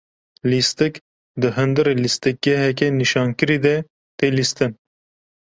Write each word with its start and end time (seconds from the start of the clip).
Lîstik 0.49 0.93
di 1.41 1.47
hundirê 1.55 1.93
lîstikgeheke 2.03 2.87
nîşankirî 2.99 3.57
de, 3.65 3.75
tê 4.17 4.27
lîstin. 4.37 4.71